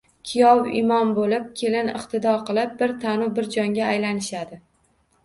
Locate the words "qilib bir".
2.47-2.95